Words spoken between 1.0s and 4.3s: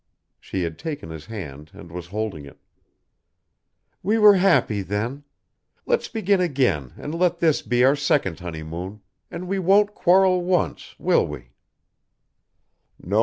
his hand and was holding it. "We